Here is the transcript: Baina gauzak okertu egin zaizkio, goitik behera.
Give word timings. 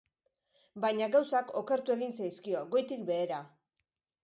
Baina 0.85 1.09
gauzak 1.17 1.53
okertu 1.61 1.95
egin 1.97 2.17
zaizkio, 2.23 2.65
goitik 2.75 3.07
behera. 3.13 3.45